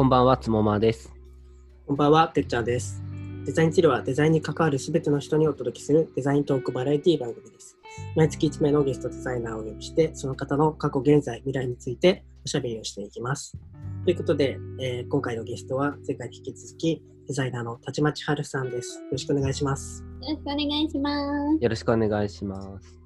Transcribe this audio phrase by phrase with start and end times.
[0.00, 1.12] こんばんは、つもまです。
[1.86, 3.02] こんばんは、てっちゃんです。
[3.44, 7.76] デザイン治療はデザインに関わるすべての人にお届けするデザイントークバラエティ番組です。
[8.16, 13.58] 毎月1名のゲストデザイナーをお呼びして、その方の過去、現在、未来についておしゃべりをしていきます。
[14.06, 19.00] ということで、えー今回のゲストは前回に引き続きデザイナーのたちまちはるさんです。
[19.00, 20.02] よろしくお願いします。
[20.22, 21.10] よろしくお願いしま
[21.58, 21.62] す。
[21.62, 22.98] よろしくお願いします。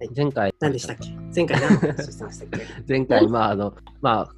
[0.00, 1.10] はい前回、何でしたっけ？
[1.32, 2.58] 前回何の話してましたっけ？
[2.58, 4.34] っ 前回、まあ、あの、まあ、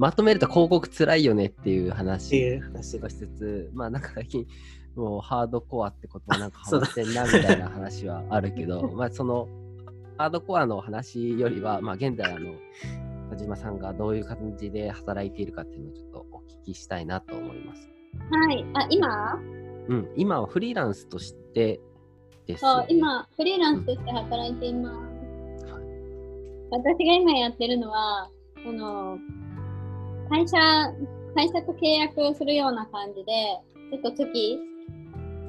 [0.00, 2.58] まとめると広告つらいよねっていうて話。
[2.58, 4.46] をしつつ、まあ、なんか最近、
[4.96, 9.46] もうハードコアってことはなんかハマってんなみたいな話はあるけど、まあ、 その、
[10.16, 12.54] ハードコアの話よりは、まあ、現在、あの、
[13.28, 17.90] 田島さんがどういう感じで働いているかっていうのをちょっとお聞きしたいなと思います。
[18.30, 18.64] はい。
[18.72, 19.38] あ、今？
[19.88, 21.78] うん、今はフリーランスとして
[22.46, 22.64] です。
[22.64, 25.66] よね、そう、今、フリーランスとして働いています。
[26.70, 28.30] 私が今やってるのは、
[28.64, 29.18] その、
[30.30, 30.56] 会社、
[31.34, 33.58] 会社と契約をするような感じで、
[33.90, 34.58] ちょっと月、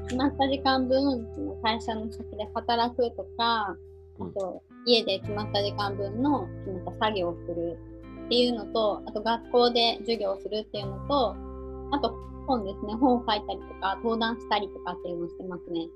[0.06, 1.28] 決まった時間分、
[1.62, 3.78] 会社の先で働くとか、
[4.20, 6.48] あと、家で決まった時間分の
[7.00, 7.78] 作業をする
[8.26, 11.36] っていうのと、あと学校で授業をするっていうのと、
[11.92, 12.16] あと
[12.48, 15.88] 本ですね、本を書いたりとか、登壇したりとかっていうのをしてますね。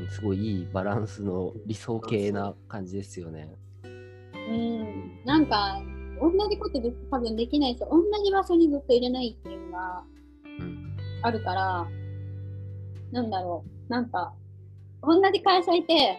[0.00, 3.54] うんすごいいいバランスの理想系な感じですよね。
[3.84, 5.80] うん、なんか、
[6.20, 10.02] 同じことで多分できないし、同じ場所にずっといれないっていうのが
[10.58, 11.86] うんあるから、
[13.12, 14.32] なんだろう、なんか、
[15.02, 16.16] 同じ会社いて、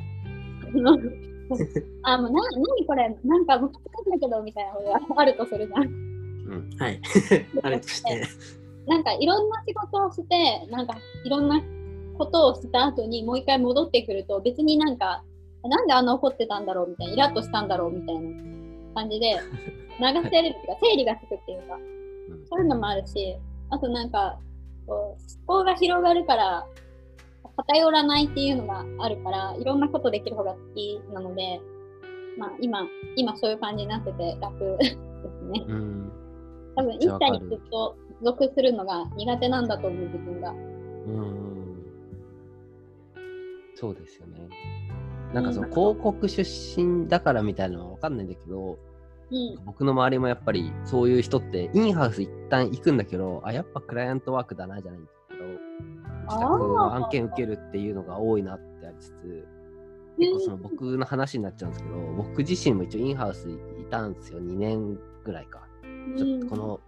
[2.03, 5.83] あ、もうな、なにこれ、なんか、僕つんだけど、みたいなのがあるとするじゃん。
[5.83, 6.99] うんはい。
[7.63, 8.21] あれとして。
[8.87, 11.61] なんかいろんな仕事をして、なんかいろんな
[12.17, 15.23] ことをした後にもう一回戻ってくると別になんか、
[15.63, 18.21] なんであんな怒ってたんだろうみたいな、イラッとしたんだろうみたいな
[18.91, 19.37] 感じで
[19.99, 22.01] 流せるっていうか、整理がつくっていうか、うん
[22.49, 23.37] そういうのもあるし、
[23.69, 24.39] あとなんか、
[24.87, 24.97] こう
[25.47, 26.67] 思考が広がるから、
[27.57, 31.61] 偏らないっていうのがあるから、いろんなことできる方が好きなので、
[32.37, 34.95] まあ今、今そういう感じになってて楽です
[35.51, 35.65] ね。
[35.67, 36.11] うん
[36.75, 40.51] 多分一社にずっと属するのが苦手なんだと思う自分が。
[40.51, 41.51] うん
[43.75, 44.47] そうですよね。
[45.33, 48.77] なんかその広告出身だからみたいなのは分かんないんだけど、
[49.31, 49.65] うん。
[49.65, 55.45] 僕の周りもやっぱりそういう人ってインハウス一旦行くんだけど、あ、やっぱクライアントワークだなじゃないんだけど、
[56.25, 59.47] 自宅の案件受けるっていうのが多いなってありつつ、
[60.17, 65.67] 結構その僕の話になっちゃうんですけど、僕自身も一応インハウスいたんですよ、2年ぐらいか。
[66.17, 66.79] ちょっとこの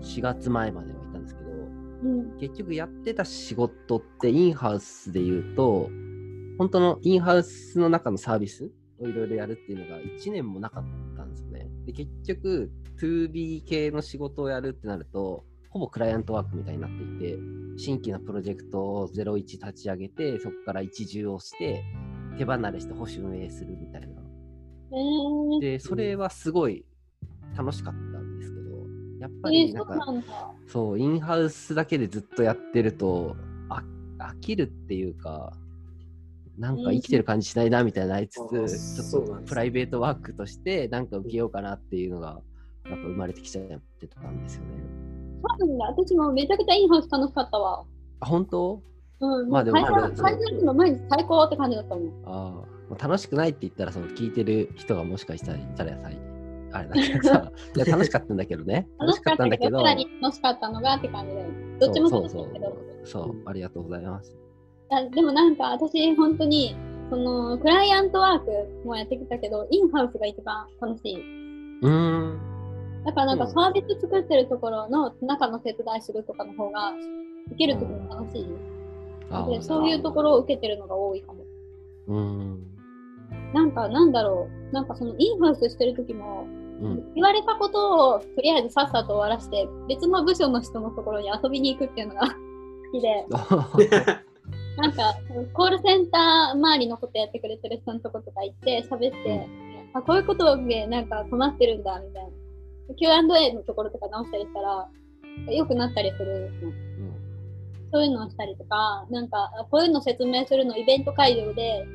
[0.00, 2.38] 4月前まではいたんですけど、うん。
[2.38, 5.90] 結局やってた仕事ってインハウスで言うと、
[6.58, 8.70] 本当のインハウスの中のサービス
[9.00, 10.97] をいろいろやるっていうのが1年もなかったん
[11.88, 17.38] で結局 2B 系の仕事をやるってなると、ほぼクライアントワークみたいになっていて、
[17.78, 21.82] 新規のプロジェクトを01立ち上げて、そこから一重をして、
[22.36, 24.08] 手離れして保守運営するみたいな。
[24.08, 26.84] えー、で、それはすごい
[27.56, 28.86] 楽しかったんですけど、
[29.20, 30.54] やっぱりなんか。
[30.66, 33.34] そう、インハウスだけでずっとやってると、
[33.70, 33.82] あ
[34.18, 35.54] 飽きるっていうか、
[36.58, 42.40] なんか生きてる感じしないなみたいなのありつつ、うんちょっとプライベートワークとしてなんか受けようかなっていうのが、
[42.86, 43.64] やっぱ生まれてきちゃっ
[44.00, 44.68] てたんですよね。
[45.58, 45.84] そうなんだ。
[45.86, 47.84] 私もめちゃくちゃインハウス楽しかったわ。
[48.20, 48.82] あ、本当？
[49.20, 49.48] うん。
[49.50, 52.08] まあでも会これ社、会社行くの毎日最高って感じだったもん。
[52.24, 56.10] ああ、まあ楽しくないって言ったら、その聞いてる人がもしかしたらいたらさ、
[56.72, 58.88] あれだけどさ、 いや楽しかったんだけどね。
[58.98, 61.46] 楽しかったんだけど、さらに楽しかったのがって感じで。
[61.80, 62.66] どっちも楽しいけど。
[63.04, 64.47] そうそう、ありがとうございます。
[64.90, 66.74] あでもなんか私本当に
[67.10, 71.16] そのクライアントワークもやってきたけどインハウスが一番楽しい。
[71.82, 72.40] うーん。
[73.04, 76.92] だからなんかうんサービス作ってるところの中の手伝いするとかの方が
[77.46, 78.46] 受けるときも楽しい。
[79.30, 81.44] あでそういうところを受けてるのが多いかも。
[82.08, 82.66] うーん。
[83.52, 84.74] なんかなんだろう。
[84.74, 86.46] なんかそのインハウスしてるときも
[86.82, 87.14] うん。
[87.14, 92.34] 言われたことをとりあえずさっさと終わらして別の部署の人のところに遊びに行くっていうのが好
[92.92, 93.26] きで。
[94.78, 95.14] なんか、
[95.52, 99.46] コールセンター周りのことやってくれてる人のとことか行って、喋って、
[99.92, 102.94] あ、こういうことでなんか困ってるんだ、みたいな。
[102.94, 104.88] Q&A のところとか直したりしたら、
[105.48, 106.68] 良くなったりするの。
[106.68, 106.88] うん
[107.90, 111.86] そういうのをしたりとか、なんか、あこういうの説明するのイベント会場で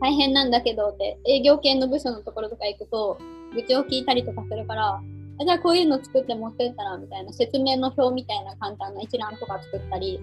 [0.00, 3.18] 大変なんだけどって、営業系の部署のところとか行くと、
[3.54, 5.00] 愚痴を聞いたりとかするから、
[5.40, 10.20] あじゃあこういうの作って持ってったらみたいな説明の表みたいな簡単な一覧とか作ったり、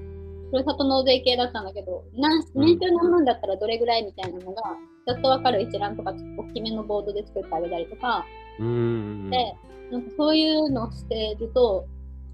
[0.51, 4.61] ふるさと納税系だったんだけど、なん年収何万だったらどれぐらいみたいなのが、
[5.07, 8.25] ざっとわかる一覧とか大きめのボードで作ってあげたりとか。
[8.59, 9.55] で、
[9.91, 11.85] なんかそういうのをしてると、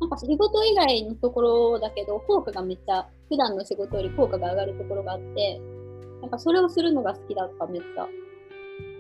[0.02, 5.62] なんか仕事以外のところだけど、効果がめっちゃ、普段の仕事より効果が上がるところがあって、
[6.22, 8.08] なんかそれをするのが好きだった、めっちゃ。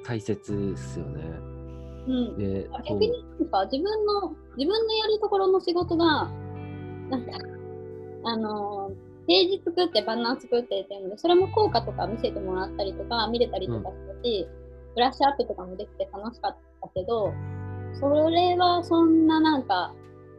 [0.04, 1.24] 大切っすよね。
[2.08, 2.38] うん。
[2.38, 6.30] で、逆になんか自分の、自分のやるところの仕事が、
[7.10, 7.31] なんか、
[8.24, 14.47] あのーページ作ってバナー作ってっていうので、それも効果とか見せてもらったりとか、見れたりとかしたし、
[14.95, 17.33] ブラッシュアップとかもできて楽しかったけど、
[18.00, 19.94] それはそんななんか、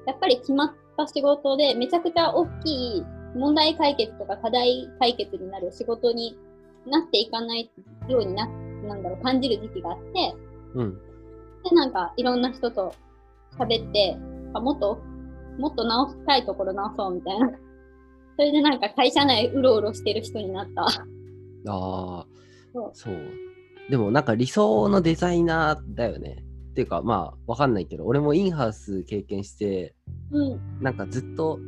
[0.07, 3.05] やっぱり決まった仕事で、めちゃくちゃ大きい
[3.35, 6.37] 問題解決とか課題解決になる仕事に
[6.87, 7.71] なっていかない
[8.09, 10.35] ようにな、なんだろう、感じる時期があって、
[10.75, 10.99] うん。
[11.63, 12.95] で、なんかいろんな人と
[13.59, 14.17] 喋って、
[14.55, 14.99] あもっと、
[15.59, 17.51] もっと直したいところ直そうみたいな。
[18.39, 20.85] それでなんか会社内うろうろしてる人になった。
[20.85, 20.89] あ
[21.67, 22.27] あ
[22.93, 23.17] そう。
[23.91, 26.45] でもなんか理想のデザイナーだよね。
[26.71, 29.97] っていうかまあわかんないけど、俺もインハウス経験して、
[30.31, 30.61] うん。
[30.81, 31.59] なんかずっと、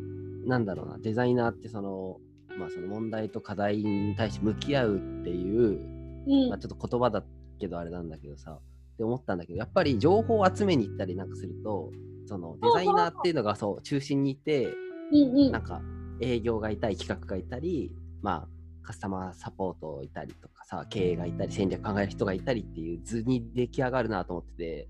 [0.46, 2.19] なんだろうな、デザイナーってその、
[2.56, 5.81] まあその問題と課題に対して向き合うっていう、
[6.28, 6.50] うん。
[6.50, 7.25] まあちょっと言葉だ
[7.58, 11.90] けどあれなんだけどさ、って思ったんだけど、やっぱり情報を集めに行ったりなんかすると、
[12.26, 14.69] そのデザイナーっていうのがそう中心にいて、う
[15.12, 15.82] んうんなんか
[16.20, 18.49] 営業がいたり企画がいたり、まあ
[18.82, 24.88] カスタマーサポートいたりとかさ、経営がいたり、戦略考える人がいたりっていう図に出来上がるなと思ってて、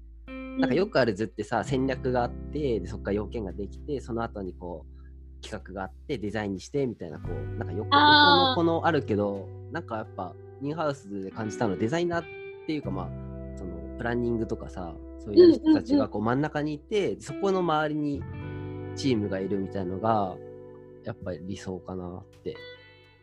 [0.58, 12.24] なんかよくある図ってさ、戦略があって、でそこから要件ができて、その後にこう、企画があって、デザインにしてみたいな、こう、なんか横のこのあるけど、なんかやっぱ、インハウスで感じたのは、デザイナーっ
[12.66, 13.08] ていうか、まあ、
[13.56, 18.22] その、プランニングとかさ、そういう人たちがこう真ん中にいて、そこの周りに
[18.96, 20.36] チームがいるみたいのが、
[21.04, 22.56] やっぱり理想かなって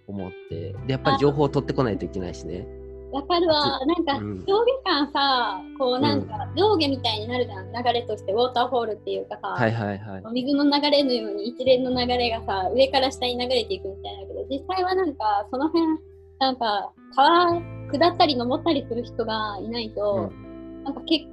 [0.07, 2.67] 思って、で、やっぱり情報を取ってこないといけないしね。
[3.11, 3.79] わかるわ。
[3.85, 7.71] なんかうん上下感さ、こうなんか上下みたいになるじゃん。
[7.71, 10.23] 流れとしてウォーターフォールっていうかさ、はいはいはい。
[10.33, 15.85] 水の流れのように一連の流れがさ、上から下に流れていくみたいだけど、実際はなんかその辺、
[16.39, 20.31] なんか川下ったり登ったりする人がいないと、
[20.83, 21.25] なんか結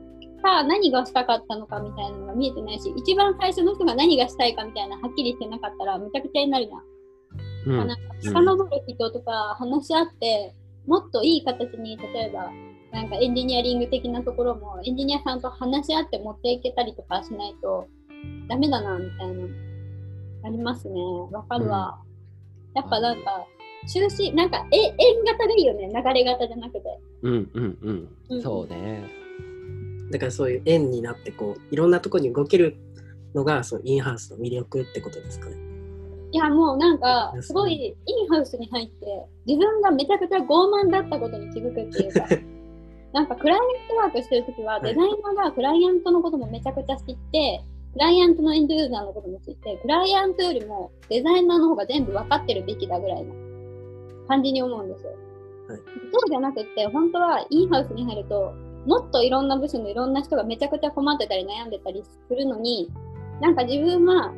[0.44, 7.80] 果何がしたかったのかみたいなのが見えてないし、一番最初の人が何がしたいかみたいなはっきりしてなかったらめちゃくちゃになるじゃん。
[7.80, 7.88] うん。
[7.88, 7.96] なん。
[7.96, 10.54] か遡る人とか話し合って、
[10.86, 12.50] もっといい形に例えば
[12.92, 17.88] なんかエンジニアリング的なところもエンジニアさんと話し合って持っていけたりとかしないと
[18.48, 19.46] ダメだなみたいな。
[20.44, 21.00] ありますね。
[21.32, 21.98] わかるわ、
[22.74, 23.46] やっぱなんか
[23.88, 25.88] 中心なんかえ円型でいいよね。
[25.88, 26.80] 流れ型じゃなくて。
[27.22, 28.08] うんうんうん。
[28.28, 28.42] うん。
[28.42, 29.23] そうね。
[30.10, 32.76] だからそういう円になってこういろんなところに動ける
[33.34, 35.56] のがそうインハウスの魅力ってことですかね。
[36.32, 39.06] いやもうなんかですごいインハウスに入って
[39.46, 42.26] 自分がめちゃくちゃ傲慢だったことに気づくっていうか
[43.14, 47.62] なんかクライアントワークしてるときははいデザイナーがクライアントのこともめちゃくちゃ知って
[47.92, 53.32] クライアントのエンドユーザーのことも知ってクライアントよりもデザイナーの方が全部分かってるべきだぐらいの
[54.26, 55.10] 感じに思うんですよ。
[55.68, 55.78] はい
[56.12, 58.52] そうじゃなくって本当はインハウスに入ると
[58.86, 62.90] もっといろんな部署のいろんな人がめちゃくちゃ困ってたり悩んでたりするのに
[63.40, 64.32] なんか自分は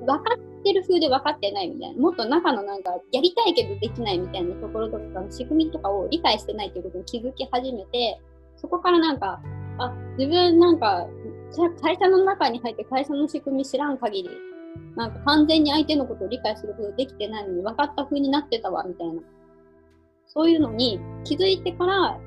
[0.00, 8.20] 分かってる風で分かってないみたいなもっと中のなんかやりたいけどできないみたいなところとかの仕組みとかを理解してないっていうことに気づき始めて
[8.56, 9.40] そこからなんか
[9.78, 11.06] あ自分なんか
[11.82, 14.30] 会社の中に入って会社の仕組み知らん限り
[14.94, 19.22] なんか完全に相手のことを理解することできてないのに分かった風になってたわみたいな。
[20.26, 22.18] そういうのに気づいてから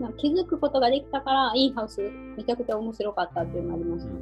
[0.00, 2.00] なんか気づくことができたからインハウス
[2.36, 4.10] めちゃくちゃ面白かったっていうのがありました。
[4.10, 4.20] うん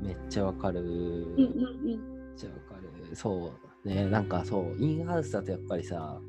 [0.00, 0.80] うん、めっちゃわかる。
[0.80, 1.98] うんうんうんめっ
[2.36, 2.80] ちゃわか
[3.10, 3.16] る。
[3.16, 3.52] そ
[3.84, 3.88] う。
[3.88, 6.20] ね、なんかそう、インハウスだとやっぱりさ、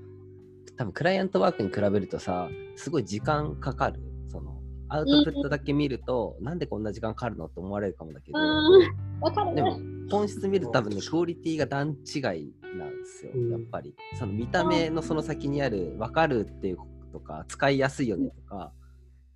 [0.75, 4.01] 多分クライアントワークに比べるとさ、すごい時間かかる。
[4.27, 9.79] その、アウトプットだけ見ると、なんでこんな時間かかるのって思われるかもだけど、うんわかるでも
[10.09, 13.95] 本質見ると多分ね、クオリティが段違いなんですようん、やっぱり。
[14.17, 18.71] その見た目のその先にある、分かるっていうこととか、使いやすいよねとか、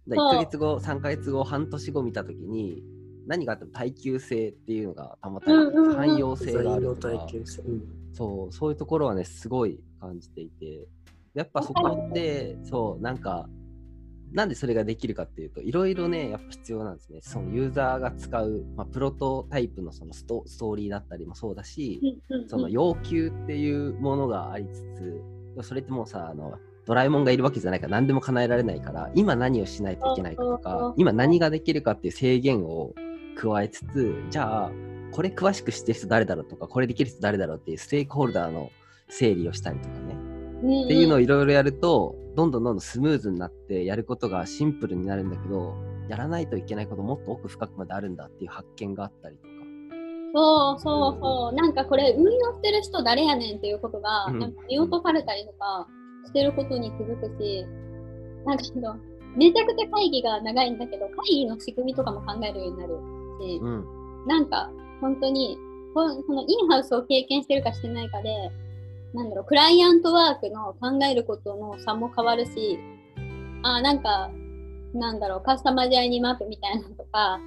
[0.08, 2.84] だ1ヶ月後、3ヶ月後、半年後見たときに、
[3.28, 5.96] 何があっても耐久性っていうのが保たれてる、うんうんうん。
[5.96, 7.28] 汎用デ性があるとか、
[8.14, 10.88] そう、そういうところはね、すごい感じていて、
[11.34, 13.48] やっぱそこって、そう、なんか、
[14.32, 17.20] なんでそれができるかっていうと、いろいろね、やっぱ必要なんですね。
[17.22, 22.50] そのユーザーが使う、まあ、プロトタイプのそのストストーリーだったりもそうだし、うんうんうん。
[22.50, 25.22] その要求っていうものがありつつ、
[25.64, 26.58] それってもうさ、あの、
[26.88, 32.94] ドラえもんがいるわけじゃないから何でも叶えられないから、今何をしないといけないかとか今何ができるかっていう制限を
[33.36, 34.72] 加えつつ、じゃあ、
[35.12, 38.72] これ詳しく知ってる人誰だろうとか、これできる人誰だろうっていうステークホルダーの
[39.10, 40.16] 整理をしたりとかね。
[40.16, 40.38] うん
[40.86, 45.76] っていうのをいろいろやると、どんどんどんどんスムーズになって、やることがシンプルになるんだけど、
[46.10, 49.50] やらないといけないこともっと奥深くまであるんだっていう発見があったりとか、
[50.34, 51.56] そうそうそう。
[51.56, 55.88] なんかこれ運用してる人誰やねんっていうことが、うんなんか見落とされたりとか
[56.28, 57.66] してることに気づくし、
[58.46, 58.96] なんかその
[59.36, 62.94] めちゃくちゃ会議が長いんだけど、会議の仕組みとかも考えるようになる
[63.40, 64.28] し、うん。
[64.28, 64.70] なんか
[65.02, 65.58] 本当に
[65.94, 68.52] ここのインハウスを経験してるかしてないかで、
[69.14, 72.78] なんだろう、クライアントワークの考えることの差も変わるし、
[73.64, 74.30] あーなんか、
[74.94, 77.40] なんだろう、カスタマージャーニーマップみたいなのとか、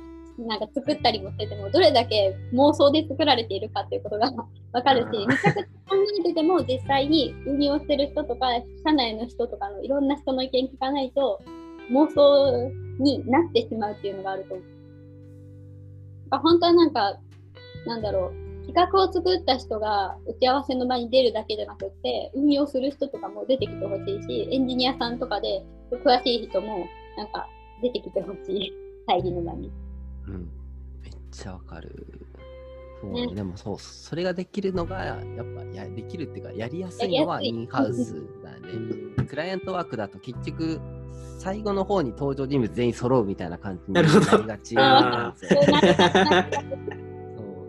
[0.46, 4.32] なんか作ったりもしてても、どれだけ妄想で作られているかっていうことが
[4.72, 8.48] わかるし、うんめちゃくちゃ考えてても、実際に運用してる人とか、
[8.84, 11.40] 社内の人とかのいろんな人の意見聞かないと、
[11.90, 14.66] 妄想になってしまうっていうのがあると思う。
[16.42, 17.18] 本当はなんか、
[17.86, 27.48] なんだろう、企画を作った人が打ち合わせの場に出るだけじゃなくって、運用する人とかも出てきてほしいし、エンジニアさんとかで詳しい人もなんか
[27.82, 28.72] 出てきてほしい、
[29.06, 29.70] 会議の場に。
[30.26, 30.50] うん。
[31.02, 32.20] めっちゃわかる。
[33.00, 39.24] そうねね、でもそう、それができるのが、やっぱやできるっていうか、やりやすいのはインハウスだよね。
[39.24, 40.80] クライアントワークだと結局、
[41.38, 45.62] 最後の方に登場人物全員揃うみたいな感じにななるほどりがちなんですよ。
[45.62, 45.72] そう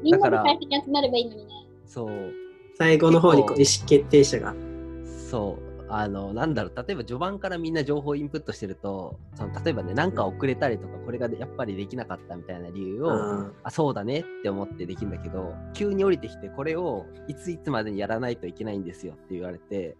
[0.04, 1.52] みんなでだから、最初に集まればいいのにね。
[1.86, 2.34] そう、
[2.78, 4.54] 最後の方にこう意結思決定者が。
[5.30, 5.71] そう。
[5.94, 13.54] あの、なんだろう、例えば序盤からみんな情報インプットしてると、その例えばね、なんか遅れたりとか、これがやっぱりできなかったみたいな理由を、うん。
[13.64, 19.98] あ、そうだねって思ってできるんだけど、急に降りてきて、これをいついつまでにやらないといけないんですよって言われて、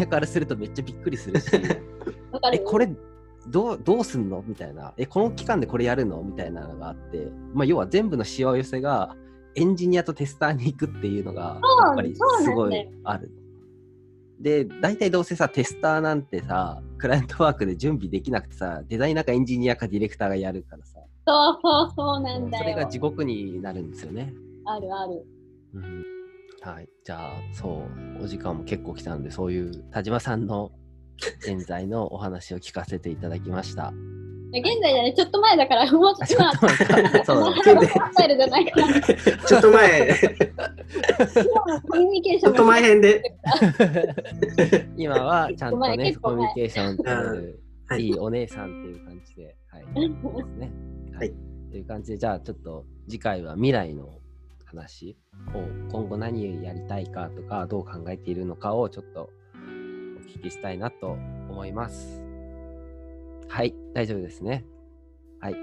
[0.00, 1.82] わからするとめっちゃびっくりするし、え、
[2.30, 2.62] わかる。
[2.64, 2.88] これ、
[3.48, 4.44] どうどうすんの？
[4.46, 4.94] みたいな。
[4.96, 6.22] え、この期間でこれやるの？
[6.22, 9.16] みたいなのがあって、まあ、要は全部のしわ寄せが、
[9.56, 13.30] エンジニアとテスターに行くっていうのが、やっぱりすごいある。
[14.42, 22.64] で、大体どうせさ、テスターなんてさ、クライアントワークで準備できなくてさ、デザイナーかエンジニアかディレクターがやるからさ、そうそうそうなんだよ。
[22.64, 24.34] それが地獄になるんですよね。
[24.66, 25.24] あるある。
[25.74, 26.04] うん
[26.60, 26.88] はい。
[27.04, 27.82] じゃあ、そ
[28.20, 30.70] う、お時間も結構来たんで、そういう田島さんの
[31.40, 33.92] 現在のお話を聞かせていただきました。
[34.60, 40.08] 現在だね、ちょっと前だから、もうあちょっと待ってそうスタイルじゃないから、ちょっと前、
[41.88, 43.36] コミュニケーションちょっと前編で。
[44.96, 50.72] 今はちゃんとね、コミュニケーション取るはいいいお姉さんっていう感じで、はい、ですね。
[51.16, 51.32] はい。
[51.70, 54.18] という感じで、じゃあちょっと次回は未来の
[54.66, 55.16] 話
[55.54, 55.58] を
[55.90, 59.30] 今後何をやりたいかとか、どう考えているのかをちょっと
[60.18, 61.16] お聞きしたいなと
[61.48, 62.31] 思います。
[63.52, 64.64] はい、大丈夫ですね。
[65.38, 65.52] はい。
[65.52, 65.56] っ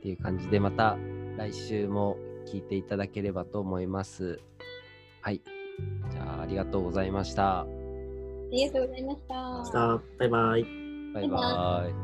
[0.00, 0.96] ていう感じで、また
[1.36, 4.38] 来週も聞いていただければと思います。
[5.20, 5.42] はい。
[6.12, 7.62] じゃあ、ありがとうございました。
[7.62, 7.66] あ
[8.52, 9.64] りがとうございました。
[9.64, 10.64] さあ、バイバイ。
[11.12, 12.03] バイバイ。